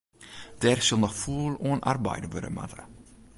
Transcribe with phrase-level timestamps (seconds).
[0.61, 2.81] Dêr sil noch fûl oan arbeide wurde moatte.